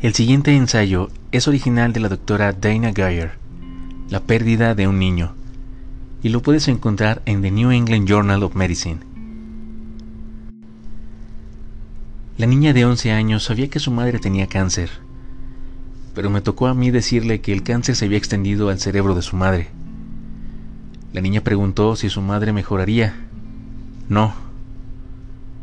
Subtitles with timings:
[0.00, 3.32] El siguiente ensayo es original de la doctora Dana Geyer,
[4.08, 5.34] La pérdida de un niño,
[6.22, 9.00] y lo puedes encontrar en The New England Journal of Medicine.
[12.36, 14.88] La niña de 11 años sabía que su madre tenía cáncer,
[16.14, 19.22] pero me tocó a mí decirle que el cáncer se había extendido al cerebro de
[19.22, 19.66] su madre.
[21.12, 23.16] La niña preguntó si su madre mejoraría.
[24.08, 24.32] No,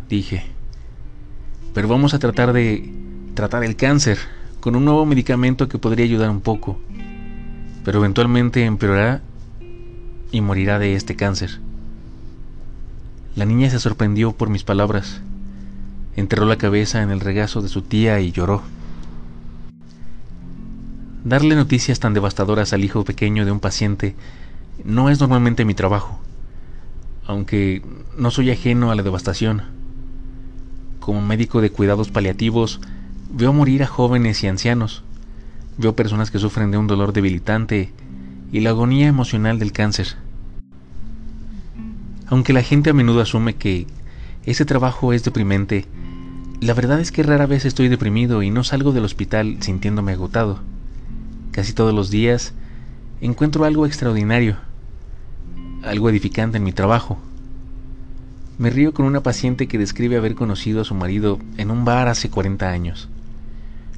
[0.10, 0.44] dije.
[1.74, 3.05] Pero vamos a tratar de
[3.36, 4.18] tratar el cáncer
[4.62, 6.80] con un nuevo medicamento que podría ayudar un poco,
[7.84, 9.22] pero eventualmente empeorará
[10.32, 11.60] y morirá de este cáncer.
[13.36, 15.22] La niña se sorprendió por mis palabras,
[16.16, 18.64] enterró la cabeza en el regazo de su tía y lloró.
[21.26, 24.16] Darle noticias tan devastadoras al hijo pequeño de un paciente
[24.84, 26.20] no es normalmente mi trabajo,
[27.26, 27.84] aunque
[28.18, 29.64] no soy ajeno a la devastación.
[31.00, 32.80] Como médico de cuidados paliativos,
[33.38, 35.04] Veo morir a jóvenes y ancianos.
[35.78, 37.92] Veo personas que sufren de un dolor debilitante
[38.54, 40.16] y la agonía emocional del cáncer.
[42.28, 43.88] Aunque la gente a menudo asume que
[44.46, 45.84] ese trabajo es deprimente,
[46.62, 50.62] la verdad es que rara vez estoy deprimido y no salgo del hospital sintiéndome agotado.
[51.52, 52.54] Casi todos los días
[53.20, 54.56] encuentro algo extraordinario,
[55.84, 57.18] algo edificante en mi trabajo.
[58.58, 62.08] Me río con una paciente que describe haber conocido a su marido en un bar
[62.08, 63.10] hace 40 años.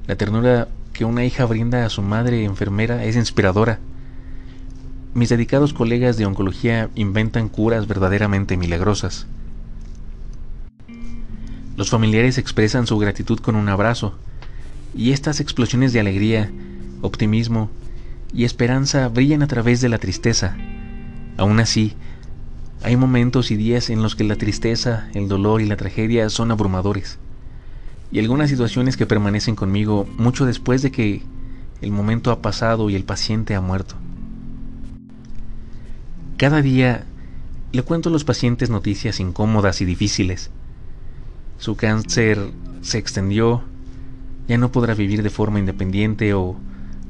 [0.08, 3.80] La ternura que una hija brinda a su madre enfermera es inspiradora.
[5.14, 9.28] Mis dedicados colegas de oncología inventan curas verdaderamente milagrosas.
[11.76, 14.16] Los familiares expresan su gratitud con un abrazo,
[14.96, 16.50] y estas explosiones de alegría,
[17.02, 17.70] optimismo
[18.34, 20.56] y esperanza brillan a través de la tristeza.
[21.36, 21.94] Aún así,
[22.82, 26.52] hay momentos y días en los que la tristeza, el dolor y la tragedia son
[26.52, 27.20] abrumadores
[28.12, 31.24] y algunas situaciones que permanecen conmigo mucho después de que
[31.82, 33.96] el momento ha pasado y el paciente ha muerto.
[36.38, 37.06] Cada día
[37.72, 40.52] le cuento a los pacientes noticias incómodas y difíciles.
[41.58, 42.52] Su cáncer
[42.82, 43.64] se extendió,
[44.48, 46.56] ya no podrá vivir de forma independiente o,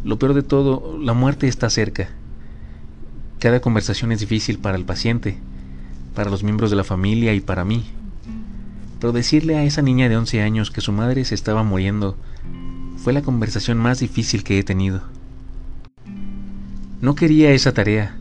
[0.03, 2.09] lo peor de todo, la muerte está cerca.
[3.39, 5.37] Cada conversación es difícil para el paciente,
[6.15, 7.85] para los miembros de la familia y para mí
[8.99, 12.17] pero decirle a esa niña de 11 años que su madre se estaba muriendo
[12.97, 15.01] fue la conversación más difícil que he tenido.
[16.99, 18.17] No quería esa tarea.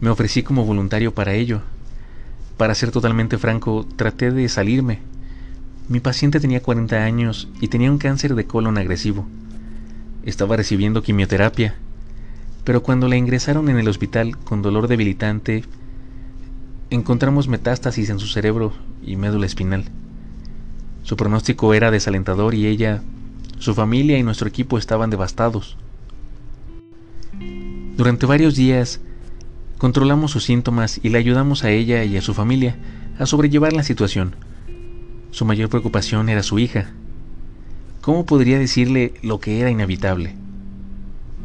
[0.00, 1.62] Me ofrecí como voluntario para ello.
[2.56, 5.00] Para ser totalmente franco, traté de salirme.
[5.88, 9.26] Mi paciente tenía 40 años y tenía un cáncer de colon agresivo.
[10.24, 11.76] Estaba recibiendo quimioterapia,
[12.64, 15.64] pero cuando la ingresaron en el hospital con dolor debilitante,
[16.90, 18.72] encontramos metástasis en su cerebro
[19.04, 19.84] y médula espinal.
[21.02, 23.02] Su pronóstico era desalentador y ella,
[23.58, 25.76] su familia y nuestro equipo estaban devastados.
[27.96, 29.00] Durante varios días
[29.78, 32.76] controlamos sus síntomas y le ayudamos a ella y a su familia
[33.18, 34.36] a sobrellevar la situación.
[35.30, 36.90] Su mayor preocupación era su hija.
[38.00, 40.34] ¿Cómo podría decirle lo que era inevitable?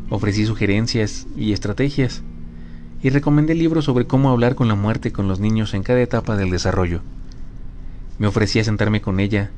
[0.10, 2.22] Ofrecí sugerencias y estrategias
[3.04, 6.36] y recomendé libros sobre cómo hablar con la muerte con los niños en cada etapa
[6.36, 7.02] del desarrollo.
[8.20, 9.50] Me ofrecía sentarme con ella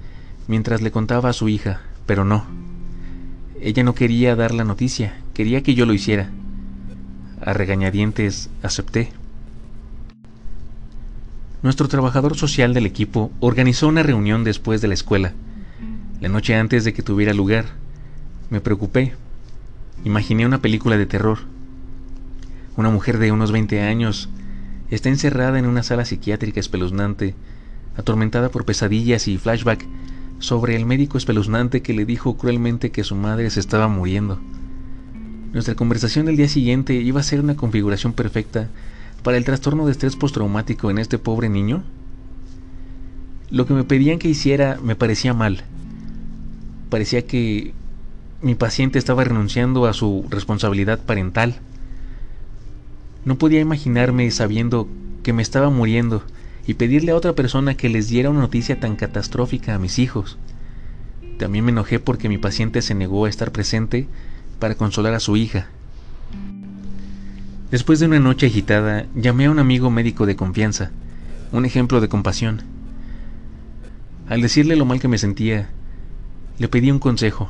[0.48, 2.46] mientras le contaba a su hija, pero no.
[3.62, 6.30] Ella no quería dar la noticia, quería que yo lo hiciera.
[7.42, 9.12] A regañadientes acepté.
[11.62, 15.34] Nuestro trabajador social del equipo organizó una reunión después de la escuela,
[16.20, 17.66] la noche antes de que tuviera lugar.
[18.50, 19.14] Me preocupé.
[20.03, 21.53] Imaginé una película de terror.
[22.75, 24.29] Una mujer de unos 20 años
[24.89, 27.35] está encerrada en una sala psiquiátrica espeluznante
[27.95, 29.85] atormentada por pesadillas y flashback
[30.39, 34.39] sobre el médico espeluznante que le dijo cruelmente que su madre se estaba muriendo.
[35.53, 38.69] Nuestra conversación del día siguiente iba a ser una configuración perfecta
[39.22, 41.84] para el trastorno de estrés postraumático en este pobre niño.
[43.52, 45.64] Lo que me pedían que hiciera me parecía mal.
[46.90, 47.73] Parecía que
[48.41, 51.59] mi paciente estaba renunciando a su responsabilidad parental.
[53.25, 54.87] No podía imaginarme sabiendo
[55.23, 56.23] que me estaba muriendo
[56.67, 60.37] y pedirle a otra persona que les diera una noticia tan catastrófica a mis hijos.
[61.37, 64.08] También me enojé porque mi paciente se negó a estar presente
[64.59, 65.67] para consolar a su hija.
[67.72, 70.91] Después de una noche agitada, llamé a un amigo médico de confianza,
[71.52, 72.61] un ejemplo de compasión.
[74.29, 75.69] Al decirle lo mal que me sentía,
[76.59, 77.49] le pedí un consejo.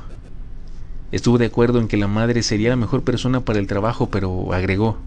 [1.12, 4.54] Estuvo de acuerdo en que la madre sería la mejor persona para el trabajo, pero
[4.54, 4.98] agregó,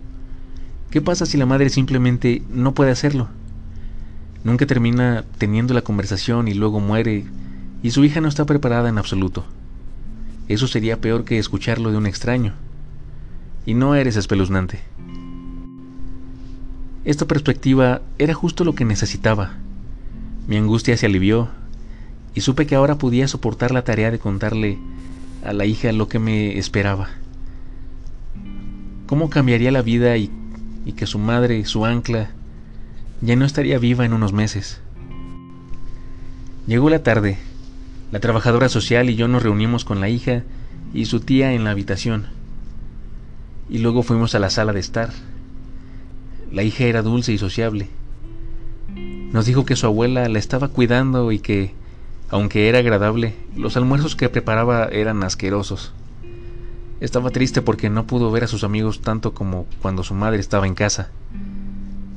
[0.91, 3.29] ¿qué pasa si la madre simplemente no puede hacerlo?
[4.45, 7.25] Nunca termina teniendo la conversación y luego muere
[7.83, 9.45] y su hija no está preparada en absoluto.
[10.49, 12.55] Eso sería peor que escucharlo de un extraño.
[13.65, 14.81] Y no eres espeluznante.
[17.05, 19.55] Esta perspectiva era justo lo que necesitaba.
[20.47, 21.49] Mi angustia se alivió
[22.35, 24.79] y supe que ahora podía soportar la tarea de contarle
[25.45, 27.09] a la hija lo que me esperaba.
[29.07, 30.31] ¿Cómo cambiaría la vida y,
[30.87, 32.31] y que su madre, su ancla,
[33.21, 34.81] ya no estaría viva en unos meses?
[36.67, 37.39] Llegó la tarde.
[38.13, 40.45] La trabajadora social y yo nos reunimos con la hija
[40.95, 42.29] y su tía en la habitación.
[43.69, 45.11] Y luego fuimos a la sala de estar.
[46.53, 47.89] La hija era dulce y sociable.
[49.33, 51.75] Nos dijo que su abuela la estaba cuidando y que,
[52.29, 55.93] aunque era agradable, los almuerzos que preparaba eran asquerosos.
[57.01, 60.67] Estaba triste porque no pudo ver a sus amigos tanto como cuando su madre estaba
[60.67, 61.11] en casa.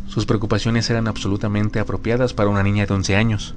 [0.07, 3.55] Sus preocupaciones eran absolutamente apropiadas para una niña de 11 años.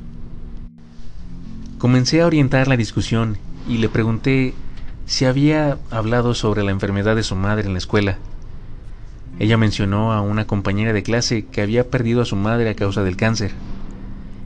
[1.78, 3.38] Comencé a orientar la discusión
[3.68, 4.54] y le pregunté
[5.06, 8.18] si había hablado sobre la enfermedad de su madre en la escuela.
[9.38, 13.02] Ella mencionó a una compañera de clase que había perdido a su madre a causa
[13.02, 13.52] del cáncer,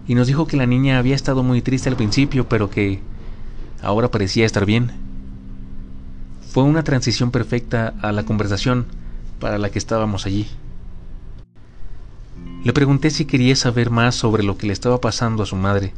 [0.07, 3.01] y nos dijo que la niña había estado muy triste al principio, pero que
[3.83, 5.06] ahora parecía estar bien.
[6.57, 8.87] Fue una transición perfecta a la conversación
[9.41, 10.47] para la que estábamos allí.
[12.65, 15.93] Le pregunté si quería saber más sobre lo que le estaba pasando a su madre,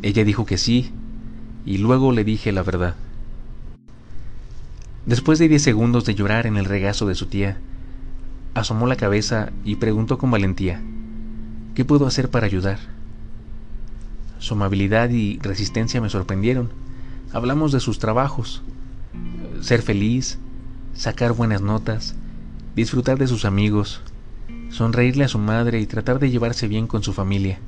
[0.00, 0.92] ella dijo que sí,
[1.66, 2.94] y luego le dije la verdad.
[5.04, 7.58] Después de diez segundos de llorar en el regazo de su tía,
[8.54, 10.80] asomó la cabeza y preguntó con valentía,
[11.74, 12.78] ¿qué puedo hacer para ayudar?
[14.38, 16.70] Su amabilidad y resistencia me sorprendieron.
[17.30, 18.62] Hablamos de sus trabajos,
[19.62, 20.38] ser feliz,
[20.94, 22.14] sacar buenas notas,
[22.74, 24.02] disfrutar de sus amigos,
[24.70, 27.58] sonreírle a su madre y tratar de llevarse bien con su familia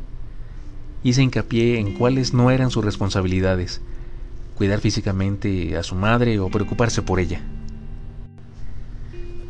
[1.02, 3.81] hice hincapié en cuáles no eran sus responsabilidades,
[4.55, 7.40] cuidar físicamente a su madre o preocuparse por ella.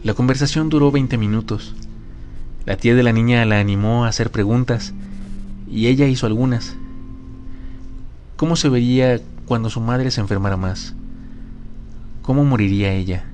[0.03, 1.75] La conversación duró 20 minutos.
[2.67, 4.93] La tía de la niña la animó a hacer preguntas
[5.69, 6.77] y ella hizo algunas.
[8.37, 10.95] ¿Cómo se vería cuando su madre se enfermara más?
[12.29, 13.25] ¿Cómo moriría ella?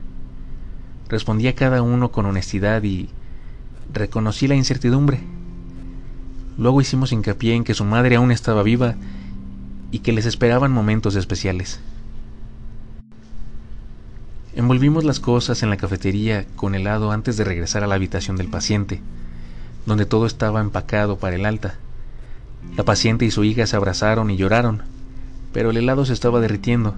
[1.09, 3.09] Respondía cada uno con honestidad y
[3.93, 5.19] reconocí la incertidumbre.
[6.59, 8.95] Luego hicimos hincapié en que su madre aún estaba viva
[9.91, 11.81] y que les esperaban momentos especiales.
[14.55, 18.47] Envolvimos las cosas en la cafetería con helado antes de regresar a la habitación del
[18.47, 19.01] paciente,
[19.87, 21.75] donde todo estaba empacado para el alta.
[22.77, 24.83] La paciente y su hija se abrazaron y lloraron,
[25.53, 26.95] pero el helado se estaba derritiendo,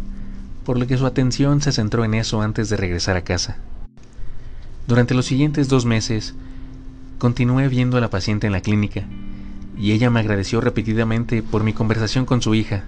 [0.66, 3.58] por lo que su atención se centró en eso antes de regresar a casa.
[4.88, 6.34] Durante los siguientes dos meses,
[7.18, 9.04] continué viendo a la paciente en la clínica,
[9.78, 12.82] y ella me agradeció repetidamente por mi conversación con su hija.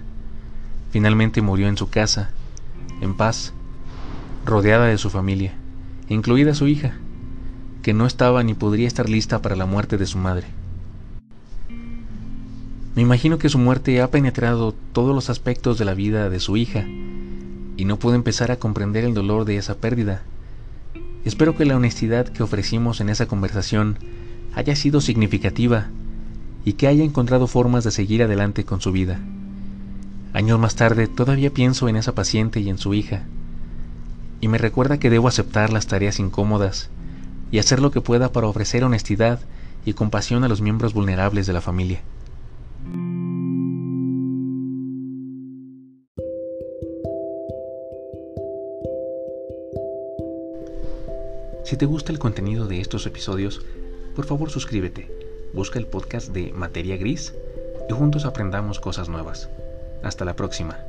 [0.91, 2.31] Finalmente murió en su casa,
[2.99, 3.53] en paz,
[4.45, 5.53] rodeada de su familia,
[6.09, 6.97] incluida su hija,
[7.81, 10.47] que no estaba ni podría estar lista para la muerte de su madre.
[12.93, 16.57] Me imagino que su muerte ha penetrado todos los aspectos de la vida de su
[16.57, 16.85] hija
[17.79, 20.21] y no puedo empezar a comprender el dolor de esa pérdida.
[21.23, 23.97] Espero que la honestidad que ofrecimos en esa conversación
[24.53, 25.87] haya sido significativa
[26.65, 29.21] y que haya encontrado formas de seguir adelante con su vida.
[30.33, 33.23] Años más tarde todavía pienso en esa paciente y en su hija,
[34.41, 36.89] y me recuerda que debo aceptar las tareas incómodas
[37.49, 39.39] y hacer lo que pueda para ofrecer honestidad
[39.85, 42.01] y compasión a los miembros vulnerables de la familia.
[51.69, 53.61] Si te gusta el contenido de estos episodios,
[54.15, 55.07] por favor suscríbete
[55.53, 57.35] Busca el podcast de Materia Gris
[57.87, 59.51] y juntos aprendamos cosas nuevas.
[60.01, 60.88] Hasta la próxima.